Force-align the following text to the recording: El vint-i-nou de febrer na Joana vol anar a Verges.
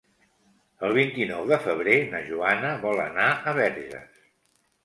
El 0.87 0.95
vint-i-nou 0.97 1.43
de 1.51 1.59
febrer 1.67 1.97
na 2.15 2.21
Joana 2.31 2.73
vol 2.87 3.03
anar 3.07 3.29
a 3.37 3.55
Verges. 3.63 4.27